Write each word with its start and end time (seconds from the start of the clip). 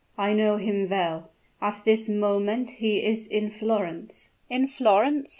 "I 0.17 0.33
know 0.33 0.57
him 0.57 0.89
well; 0.89 1.29
at 1.61 1.83
this 1.85 2.09
moment 2.09 2.71
he 2.71 3.03
is 3.05 3.27
in 3.27 3.51
Florence!" 3.51 4.31
"In 4.49 4.65
Florence!" 4.65 5.29